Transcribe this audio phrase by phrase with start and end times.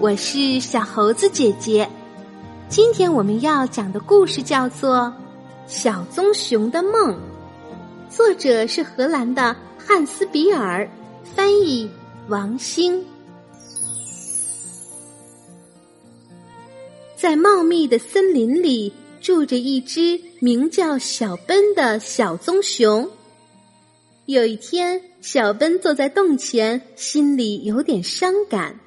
[0.00, 1.86] 我是小猴子姐姐。
[2.70, 4.96] 今天我们要讲的故事叫做
[5.66, 7.12] 《小棕熊的梦》，
[8.08, 10.88] 作者是荷兰的汉斯比尔，
[11.34, 11.86] 翻译
[12.28, 13.04] 王星。
[17.14, 18.90] 在茂密的森林里，
[19.20, 23.06] 住着一只名叫小奔的小棕熊。
[24.24, 28.80] 有一天，小奔坐在洞前，心里有点伤感。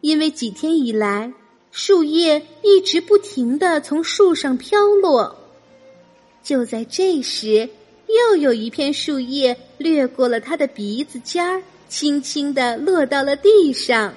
[0.00, 1.32] 因为几天以来，
[1.70, 5.36] 树叶一直不停的从树上飘落。
[6.42, 7.68] 就在这时，
[8.06, 14.14] 又有一片树叶掠过了他的鼻子尖儿，轻轻的落到了地上。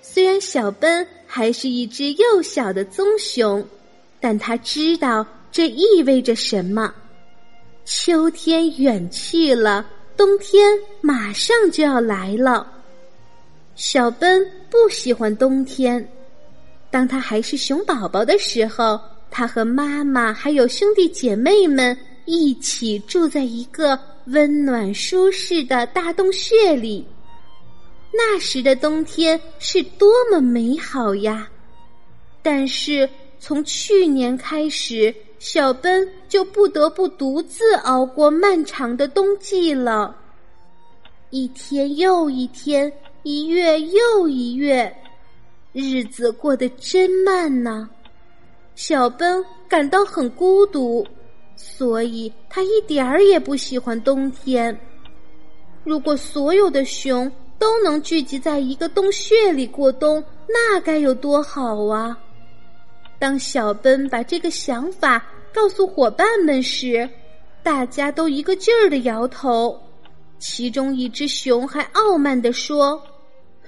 [0.00, 3.66] 虽然小奔还是一只幼小的棕熊，
[4.18, 6.94] 但他知道这意味着什么。
[7.84, 9.84] 秋天远去了，
[10.16, 12.79] 冬天马上就要来了。
[13.80, 16.06] 小奔不喜欢冬天。
[16.90, 19.00] 当他还是熊宝宝的时候，
[19.30, 27.06] 他和妈妈还有兄弟姐妹们一起住在一个温暖舒适的大洞穴里。
[28.12, 31.48] 那时的冬天是多么美好呀！
[32.42, 40.14] 但是从去年开始，小奔就不得不独自熬过漫长的冬季了。
[41.30, 42.92] 一天又一天。
[43.22, 44.90] 一月又一月，
[45.72, 47.86] 日子过得真慢呐。
[48.74, 51.06] 小奔感到很孤独，
[51.54, 54.78] 所以他一点儿也不喜欢冬天。
[55.84, 62.18] 如果所有的熊都能聚集在一个洞穴里过冬，那该有多好啊！
[63.18, 67.06] 当小奔把这个想法告诉伙伴们时，
[67.62, 69.78] 大家都一个劲儿的摇头。
[70.38, 72.98] 其中一只熊还傲慢地说。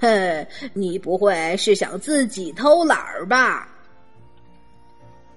[0.03, 3.69] 哼， 你不会是想自己偷懒儿吧？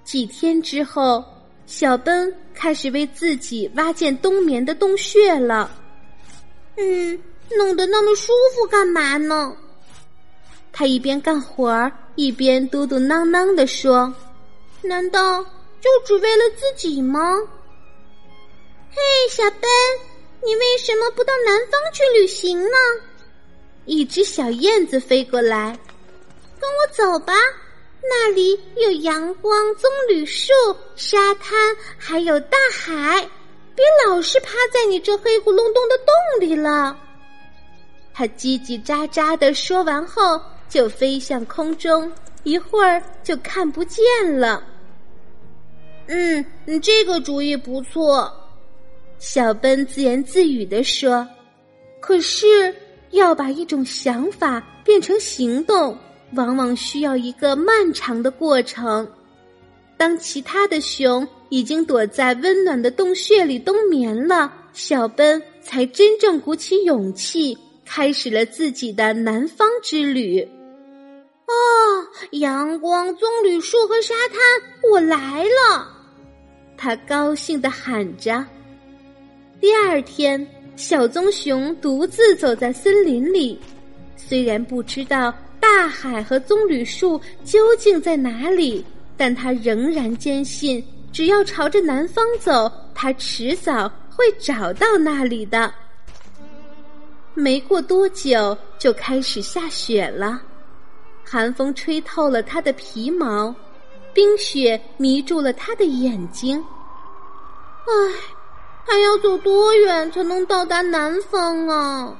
[0.03, 1.23] 几天之后，
[1.65, 5.71] 小奔开始为自己挖建冬眠的洞穴了。
[6.77, 7.17] 嗯，
[7.57, 9.55] 弄得那么舒服干嘛呢？
[10.73, 14.13] 他一边干活儿，一边嘟嘟囔囔的说
[14.83, 15.41] ：“难道
[15.79, 17.35] 就只为了自己吗？”
[18.91, 19.61] 嘿，小奔，
[20.45, 22.77] 你为什么不到南方去旅行呢？
[23.85, 25.77] 一只小燕子飞过来，
[26.59, 27.33] 跟我走吧，
[28.01, 30.51] 那里有阳光、棕榈树、
[30.95, 31.55] 沙滩，
[31.97, 33.27] 还有大海。
[33.75, 36.97] 别老是趴在你这黑咕隆咚的洞里了。
[38.13, 42.11] 他叽叽喳喳的说完后，就飞向空中，
[42.43, 44.01] 一会儿就看不见
[44.39, 44.63] 了。
[46.07, 48.31] 嗯，你这个主意不错，
[49.19, 51.27] 小奔自言自语的说。
[51.99, 52.73] 可是。
[53.15, 55.97] 要把一种想法变成行动，
[56.33, 59.05] 往往需要一个漫长的过程。
[59.97, 70.41] 当其他的熊已经躲在温暖的洞穴里冬眠了，小奔才真正鼓起勇气，开始了自己的南方之旅。
[71.47, 71.53] 哦，
[72.31, 74.39] 阳光、棕榈树和沙滩，
[74.91, 75.87] 我来了！
[76.77, 78.45] 他高兴的喊着。
[79.61, 80.45] 第二天。
[80.75, 83.59] 小棕熊独自走在森林里，
[84.17, 95.73] 虽然不知道大海和棕榈树究竟在哪里，但他仍然坚信，只要朝着南方走，他迟早会找到那里的。
[97.33, 100.41] 没过多久，就开始下雪了，
[101.23, 103.55] 寒风吹透了他的皮毛，
[104.13, 106.61] 冰雪迷住了他的眼睛。
[107.85, 108.34] 唉。
[108.87, 112.15] 还要走多远才能到达南方啊？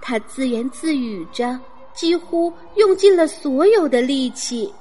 [0.00, 1.58] 他自言自语着，
[1.94, 4.72] 几乎用尽了所有的力气，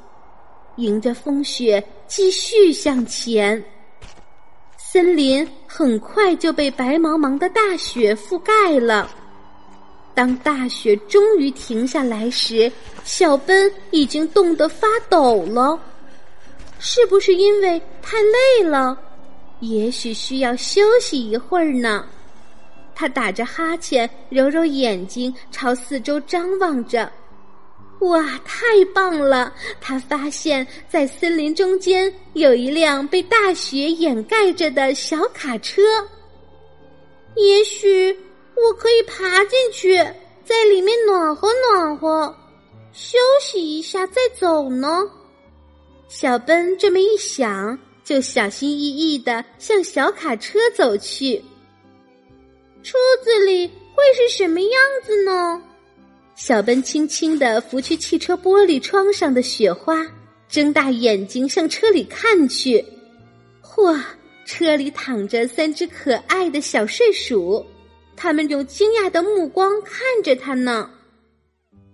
[0.77, 3.63] 迎着风雪继续向前。
[4.77, 9.09] 森林很快就被白茫茫的大雪覆盖了。
[10.13, 12.71] 当大雪终于停下来时，
[13.03, 15.79] 小奔已经冻得发抖了。
[16.79, 18.99] 是不是因为太累了？
[19.63, 22.05] 也许需要休息一会儿呢。
[22.93, 27.11] 他打着哈欠，揉揉眼睛，朝四周张望着。
[27.99, 29.53] 哇，太棒了！
[29.79, 35.81] 他发现，在森林中间有一辆被大雪掩盖着的小卡车。
[37.35, 38.11] 也许
[38.55, 39.95] 我可以爬进去，
[40.43, 42.35] 在里面暖和暖和，
[42.91, 44.99] 休息一下再走呢。
[46.09, 47.79] 小奔这么一想。
[48.03, 51.41] 就小心翼翼的向小卡车走去。
[52.83, 54.71] 车子里会是什么样
[55.05, 55.61] 子呢？
[56.35, 60.05] 小奔轻轻地拂去汽车玻璃窗上的雪花，
[60.49, 62.83] 睁大眼睛向车里看去。
[63.61, 63.97] 嚯，
[64.45, 67.65] 车里躺着三只可爱的小睡鼠，
[68.15, 70.89] 它们用惊讶的目光看着他呢。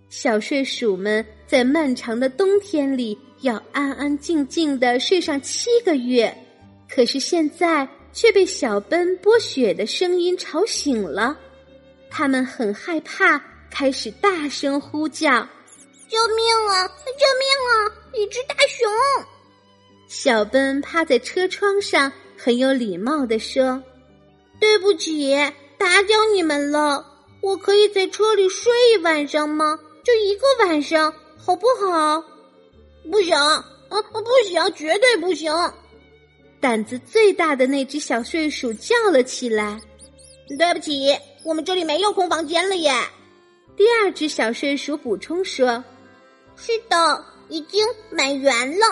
[0.09, 6.35] 小睡鼠们在漫长的冬天里要安安静静的睡上七个月，
[6.89, 11.37] 可是现在却被小奔剥雪的声音吵醒了。
[12.09, 15.29] 他们很害怕，开始大声呼叫
[16.09, 16.87] ：“救命啊！
[16.87, 17.73] 救命啊！
[18.13, 18.89] 一只大熊！”
[20.09, 23.81] 小奔趴在车窗上，很有礼貌的说
[24.59, 25.33] ：“对不起，
[25.77, 27.05] 打搅你们了。
[27.41, 32.23] 我可以在车里睡一晚上吗？”就一个晚上，好不好？
[33.11, 35.51] 不行，啊，不行，绝对不行！
[36.59, 39.79] 胆子最大的那只小睡鼠叫了起来
[40.57, 42.91] ：“对不起，我们这里没有空房间了耶。”
[43.77, 45.83] 第二只小睡鼠补充说
[46.55, 48.85] ：“是的，已经满员了。”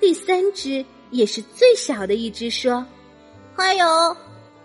[0.00, 2.86] 第三只也是最小的一只说
[3.56, 4.16] ：“还有，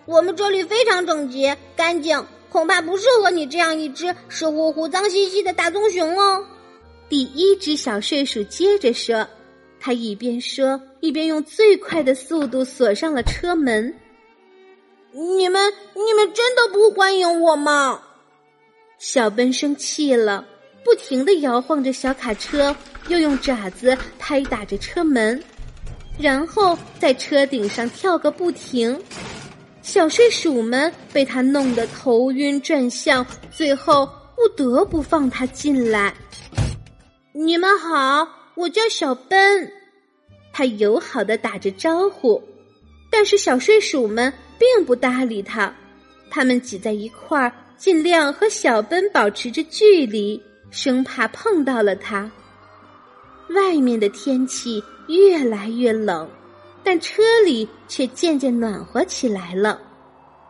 [0.06, 2.26] 我们这里非常整洁、干净。”
[2.56, 6.46] 恐怕不适合你这样一只湿乎乎、脏兮兮的大棕熊哦。
[7.08, 9.28] 第一只小睡鼠接着说，
[9.80, 13.94] 他一边说一边用最快的速度锁上了车门。
[15.12, 18.02] 你们，你们真的不欢迎我吗？
[18.98, 20.46] 小奔生气了，
[20.84, 22.76] 不停的摇晃着小卡车，
[23.08, 25.42] 又用爪子拍打着车门，
[26.18, 29.00] 然后在车顶上跳个不停。
[29.82, 36.14] 小睡鼠们被他弄得头晕转向，最后不得不放他进来。
[37.38, 39.70] 你们好，我叫小奔。
[40.54, 42.42] 他友好的打着招呼，
[43.12, 45.70] 但是小睡鼠们并不搭理他。
[46.32, 50.42] 他们挤在一块儿，尽量和小奔保持着距离，
[50.72, 52.32] 生怕碰到了他。
[53.50, 56.30] 外面的天气越来越冷。
[56.86, 59.82] 但车里却渐渐暖和起来了。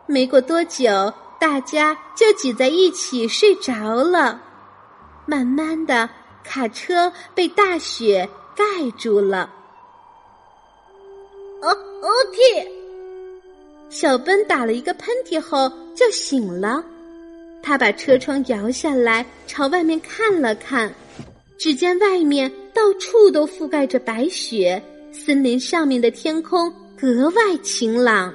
[0.06, 4.40] 没过多久，大家就挤在一起睡着了。
[5.24, 6.08] 慢慢的，
[6.46, 8.64] 卡车被大雪盖
[8.96, 9.52] 住了。
[11.60, 12.66] 哦哦嚏！
[13.90, 16.84] 小奔打了一个喷嚏后就醒了。
[17.62, 20.94] 他把车窗摇下来，朝外面看了看，
[21.58, 24.80] 只见外面到处都覆盖着白雪。
[25.12, 28.32] 森林上面的天空格外晴朗，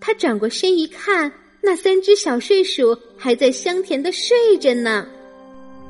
[0.00, 1.32] 他转过身一看，
[1.62, 5.06] 那三只小睡鼠还在香甜的睡着呢。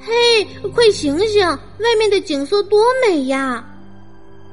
[0.05, 0.45] 嘿，
[0.75, 1.47] 快醒醒！
[1.47, 3.65] 外面的景色多美呀！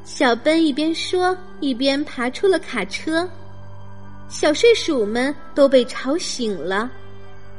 [0.04, 3.28] 小奔一边说，一边爬出了卡车。
[4.30, 6.88] 小睡鼠们都被吵醒了，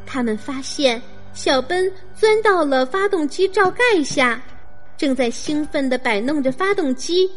[0.07, 1.03] 他们发现
[1.35, 4.41] 小奔钻到了发动机罩盖下，
[4.97, 7.29] 正在兴奋的摆弄着发动机。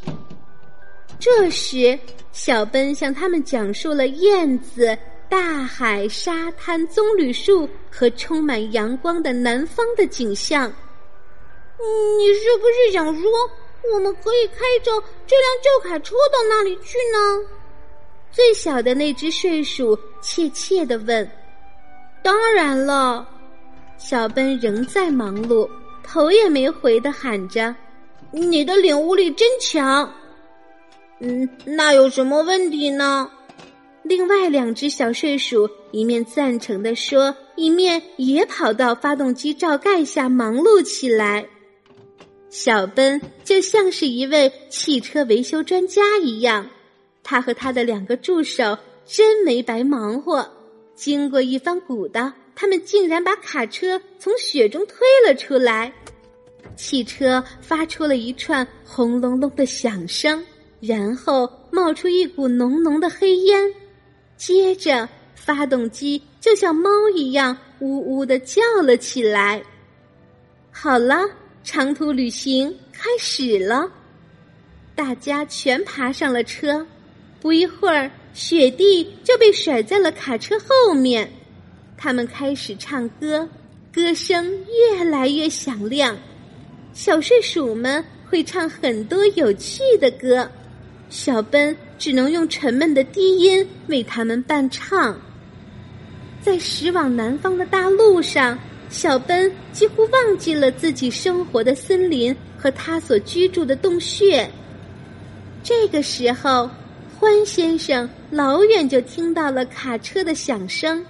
[1.19, 1.97] 这时，
[2.31, 4.95] 小奔向他们讲述了燕子、
[5.33, 10.71] 大海、沙滩、棕榈树和充满阳光的南方的景象。
[12.19, 13.31] 你是不是想说，
[13.91, 14.91] 我们可以开着
[15.25, 17.49] 这辆旧卡车到那里去呢？
[18.31, 21.27] 最小的那只睡鼠怯怯的问。
[22.21, 23.27] 当然了，
[23.97, 25.67] 小奔仍在忙碌，
[26.03, 27.75] 头也没回的喊着
[28.29, 30.07] ：“你的领悟力真强。”
[31.21, 33.27] 嗯，那有什么问题呢？
[34.03, 41.45] 另外两只小睡鼠一面赞成的说，一面也跑到发动机罩盖下忙碌起来。
[42.49, 46.69] 小奔就像是一位汽车维修专家一样，
[47.23, 50.47] 他和他的两个助手真没白忙活。
[50.95, 55.91] 经过一番鼓捣，他们竟然把卡车从雪中推了出来。
[56.75, 60.43] 汽车发出了一串轰隆隆的响声。
[60.85, 63.73] 然后冒出一股浓浓的黑烟，
[64.45, 69.63] 接着发动机就像猫一样呜呜的叫了起来。
[70.69, 71.23] 好了，
[71.63, 73.89] 长途旅行开始了，
[74.95, 76.85] 大家全爬上了车。
[77.39, 81.31] 不一会儿，雪地就被甩在了卡车后面。
[81.95, 83.47] 他们开始唱歌，
[83.93, 86.17] 歌声越来越响亮。
[86.91, 90.45] 小睡鼠们会唱很多有趣的歌。
[91.09, 95.19] 小奔只能用沉闷的低音为他们伴唱。
[96.41, 98.57] 在驶往南方的大路上，
[98.89, 104.49] 小奔几乎忘记了自己生活的森林和他所居住的洞穴。
[105.63, 106.69] 这个时候，
[107.17, 111.03] 欢先生老远就听到了卡车的响声。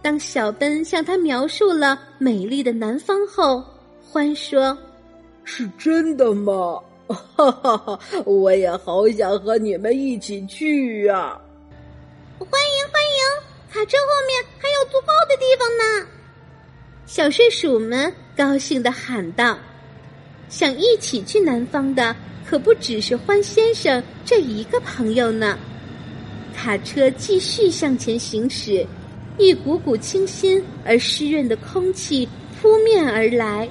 [0.00, 3.62] 当小奔向他描述了美丽的南方后，
[4.00, 4.76] 欢说
[5.44, 6.80] ：“是真的吗？
[7.14, 8.00] 哈哈哈！
[8.24, 11.38] 我也好想和你们一起去呀！”
[12.38, 16.08] 欢迎欢迎，卡车后面还有足够的地方呢。
[17.06, 19.58] 小睡鼠们高兴的喊道
[20.48, 25.58] ：“想一起去南方的可不只是欢先生这一个朋友呢。”
[26.56, 28.84] 卡车继续向前行驶，
[29.38, 32.28] 一股股清新而湿润的空气
[32.60, 33.68] 扑面而来。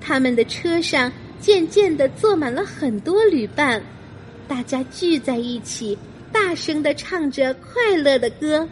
[0.00, 1.10] 他们的车上
[1.44, 3.84] 渐渐的坐满了很多旅伴，
[4.48, 5.98] 大家聚在一起，
[6.32, 8.66] 大声的唱着快乐的歌。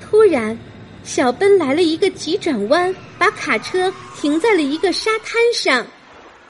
[0.00, 0.56] 突然，
[1.04, 5.86] 小奔来了一个急转弯，把卡车停在了一个沙滩上。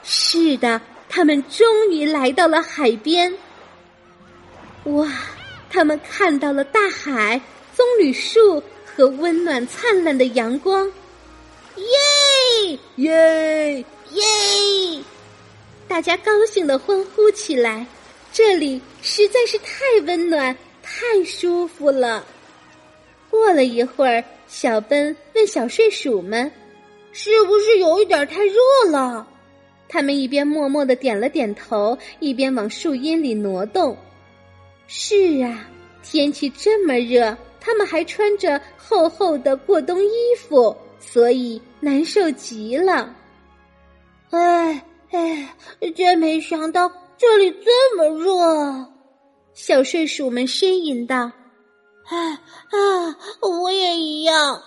[0.01, 3.33] 是的，他们终于来到了海边。
[4.85, 5.11] 哇！
[5.69, 7.41] 他们看到了大海、
[7.75, 10.89] 棕榈树和温暖灿烂的阳光，
[11.75, 15.03] 耶耶耶！
[15.87, 17.85] 大家高兴的欢呼起来。
[18.33, 22.25] 这里实在是太温暖、太舒服了。
[23.29, 26.49] 过了一会儿，小奔问小睡鼠们
[27.11, 28.55] ：“是不是有一点太热
[28.89, 29.27] 了？”
[29.89, 33.97] 他们一边默默的点了点头，一边往树荫里挪动。
[34.87, 35.69] 是啊，
[36.03, 43.13] 天气这么热，他们还穿着厚厚的过冬衣服，所以难受极了。
[44.31, 45.55] 哎哎，
[45.95, 48.87] 真没想到这里这么热！
[49.53, 51.31] 小睡鼠们呻吟道
[52.07, 54.61] ：“哎啊，我也一样。”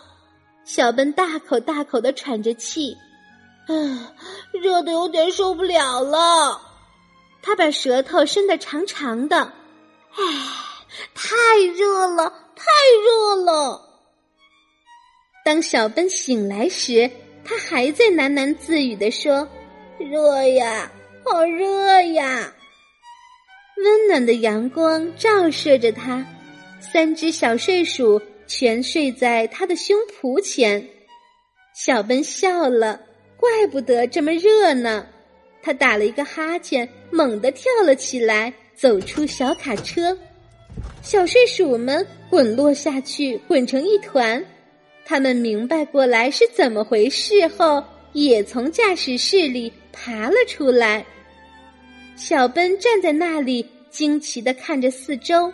[0.64, 2.96] 小奔大口大口的喘着气，
[3.66, 4.14] 唉，
[4.52, 6.60] 热的有点受不了了。
[7.42, 9.38] 他把舌头伸得长长的。
[9.38, 10.24] 唉，
[11.14, 11.34] 太
[11.74, 12.64] 热了，太
[13.04, 13.80] 热了！
[15.44, 17.10] 当小奔醒来时，
[17.44, 19.46] 他还在喃喃自语的说
[19.98, 20.90] ：“热呀，
[21.24, 22.52] 好热呀！”
[23.76, 26.24] 温暖的阳光照射着它，
[26.80, 30.86] 三只小睡鼠全睡在它的胸脯前。
[31.74, 33.00] 小奔笑了，
[33.36, 35.06] 怪不得这么热呢。
[35.62, 38.52] 他打了一个哈欠，猛地跳了起来。
[38.76, 40.18] 走出小卡车，
[41.00, 44.44] 小睡鼠们滚落下去，滚成一团。
[45.04, 47.84] 他们明白过来是怎么回事后，
[48.14, 51.06] 也从驾驶室里爬了出来。
[52.16, 55.52] 小奔站在那里，惊奇的看着四周。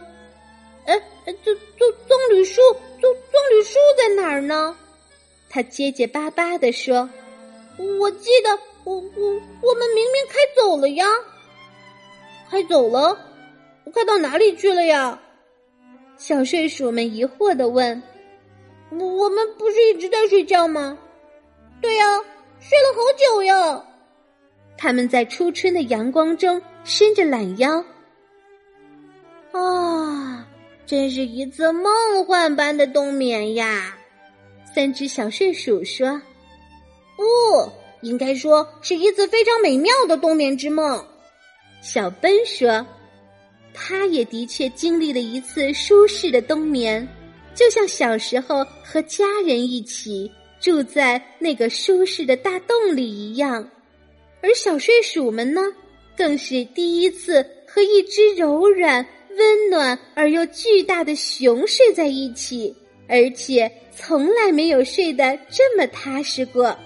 [0.87, 2.61] 哎，棕棕棕榈树，
[3.01, 4.77] 棕棕榈树在哪儿呢？
[5.49, 7.09] 他结结巴巴的说
[7.99, 8.51] ：“我记得，
[8.85, 11.07] 我我我们明明开走了呀。”
[12.51, 13.17] 开走了，
[13.85, 15.21] 我开到哪里去了呀？
[16.17, 18.03] 小睡鼠们疑惑的问
[18.91, 20.99] ：“我我们不是一直在睡觉吗
[21.81, 22.05] ？”“对呀，
[22.61, 23.85] 睡了好久呀。”
[24.83, 27.85] 他们在初春的阳光中伸着懒腰。
[29.53, 30.49] 啊，
[30.87, 33.95] 真是一次梦幻般的冬眠呀！
[34.75, 36.23] 三只小睡鼠说
[37.15, 37.71] ：“不，
[38.01, 41.05] 应该说是一次非常美妙的冬眠之梦。”
[41.83, 42.87] 小奔说
[43.75, 47.07] ：“他也的确经历了一次舒适的冬眠，
[47.55, 53.69] 就像小时候和家人一起住在那个舒适的大洞里一样。
[54.43, 55.61] 而小睡鼠们呢，
[56.17, 59.07] 更是第一次和一只柔软、
[59.37, 62.75] 温暖而又巨大的熊睡在一起，
[63.09, 66.77] 而且从来没有睡得这么踏实过。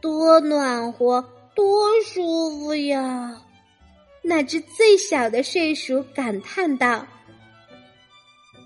[0.00, 3.40] 多暖和，多舒服呀！”
[4.26, 7.06] 那只最小的睡鼠感叹道：“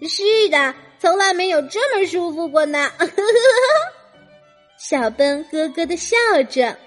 [0.09, 2.89] 是的，从来没有这么舒服过呢。
[4.79, 6.17] ”小奔咯咯的笑
[6.49, 6.79] 着。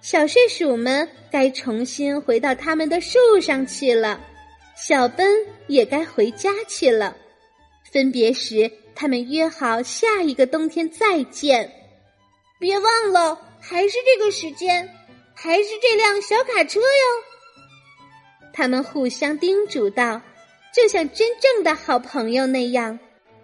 [0.00, 4.20] 小睡鼠们该重新回到他们的树上去了，
[4.76, 5.26] 小奔
[5.66, 7.16] 也该回家去了。
[7.90, 11.70] 分别时，他们约好下一个冬天再见。
[12.58, 14.88] 别忘了，还是这个时间，
[15.34, 18.06] 还是这辆小卡车哟。
[18.52, 20.20] 他们互相叮嘱道，
[20.74, 22.98] 就像真正的好朋友那样。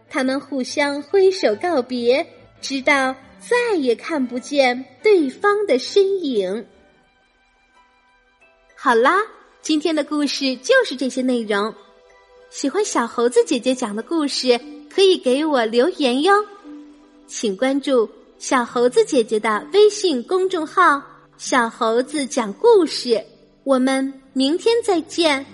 [0.08, 2.24] 他们互相挥手告别，
[2.60, 6.66] 直到再也看不见对方的身影。
[8.76, 9.18] 好啦，
[9.62, 11.74] 今天的故事就是这些内容。
[12.50, 16.32] 喜欢小猴子姐姐讲的故事，可以给我留言哟。
[17.26, 21.02] 请关注小猴子姐姐的微信公众号
[21.38, 23.24] “小猴子讲故事”。
[23.64, 24.20] 我们。
[24.36, 25.46] 明天再见。